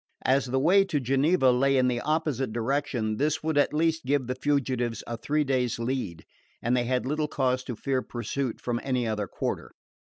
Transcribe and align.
As 0.25 0.47
the 0.47 0.57
way 0.59 0.83
to 0.85 0.99
Geneva 0.99 1.51
lay 1.51 1.77
in 1.77 1.87
the 1.87 1.99
opposite 2.01 2.51
direction 2.51 3.17
this 3.17 3.43
would 3.43 3.55
at 3.55 3.71
least 3.71 4.03
give 4.03 4.25
the 4.25 4.33
fugitives 4.33 5.03
a 5.05 5.15
three 5.15 5.43
days' 5.43 5.77
lead; 5.77 6.25
and 6.59 6.75
they 6.75 6.85
had 6.85 7.05
little 7.05 7.27
cause 7.27 7.63
to 7.65 7.75
fear 7.75 8.01
pursuit 8.01 8.59
from 8.59 8.79
any 8.83 9.07
other 9.07 9.27
quarter. 9.27 9.73